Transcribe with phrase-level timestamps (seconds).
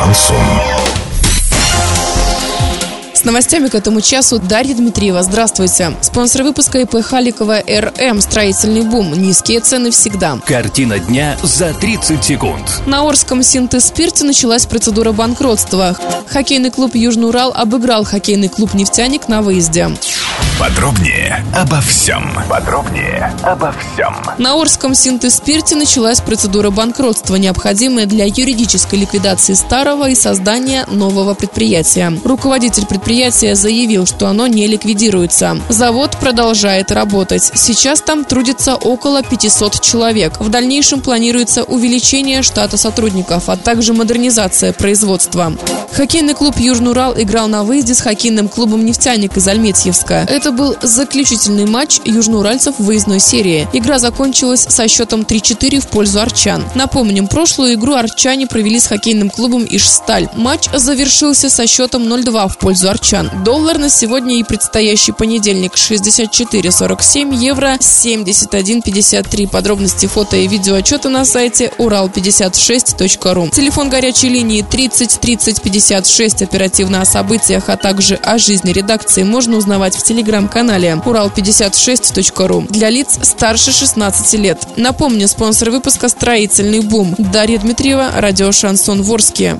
[0.00, 0.36] Шансон.
[3.12, 5.22] С новостями к этому часу Дарья Дмитриева.
[5.22, 5.94] Здравствуйте.
[6.00, 9.12] Спонсор выпуска ИП Халикова РМ «Строительный бум».
[9.12, 10.38] Низкие цены всегда.
[10.46, 12.80] Картина дня за 30 секунд.
[12.86, 15.94] На Орском Синтез-Спирте началась процедура банкротства.
[16.28, 19.90] Хоккейный клуб «Южный Урал» обыграл хоккейный клуб «Нефтяник» на выезде.
[20.58, 22.32] Подробнее обо всем.
[22.48, 24.14] Подробнее обо всем.
[24.38, 32.12] На Орском Синтез-Спирте началась процедура банкротства, необходимая для юридической ликвидации старого и создания нового предприятия.
[32.24, 35.58] Руководитель предприятия заявил, что оно не ликвидируется.
[35.68, 37.50] Завод продолжает работать.
[37.54, 40.40] Сейчас там трудится около 500 человек.
[40.40, 45.52] В дальнейшем планируется увеличение штата сотрудников, а также модернизация производства.
[45.92, 50.26] Хоккейный клуб «Южный Урал» играл на выезде с хоккейным клубом «Нефтяник» из Альметьевска.
[50.30, 53.68] Это был заключительный матч южноуральцев в выездной серии.
[53.72, 56.64] Игра закончилась со счетом 3-4 в пользу арчан.
[56.76, 60.28] Напомним, прошлую игру арчане провели с хоккейным клубом «Ишсталь».
[60.36, 63.28] Матч завершился со счетом 0-2 в пользу арчан.
[63.44, 69.48] Доллар на сегодня и предстоящий понедельник 64,47, евро 71,53.
[69.48, 73.48] Подробности фото и видео отчета на сайте урал56.ру.
[73.48, 76.42] Телефон горячей линии 30 30 56.
[76.42, 82.90] Оперативно о событиях, а также о жизни редакции можно узнавать в телефоне телеграм-канале урал56.ру для
[82.90, 84.58] лиц старше 16 лет.
[84.76, 87.14] Напомню, спонсор выпуска «Строительный бум».
[87.16, 89.58] Дарья Дмитриева, радио «Шансон Ворске».